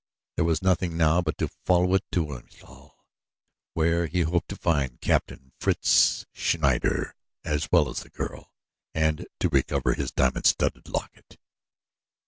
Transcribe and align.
There 0.35 0.45
was 0.45 0.63
nothing 0.63 0.97
now 0.97 1.21
but 1.21 1.37
to 1.37 1.47
follow 1.47 1.93
on 1.93 1.99
to 2.13 2.25
Wilhelmstal, 2.25 2.95
where 3.75 4.07
he 4.07 4.21
hoped 4.21 4.47
to 4.49 4.55
find 4.55 4.99
Captain 4.99 5.51
Fritz 5.59 6.25
Schneider, 6.33 7.13
as 7.43 7.69
well 7.71 7.87
as 7.87 7.99
the 7.99 8.09
girl, 8.09 8.51
and 8.95 9.27
to 9.39 9.49
recover 9.49 9.93
his 9.93 10.11
diamond 10.11 10.47
studded 10.47 10.89
locket. 10.89 11.37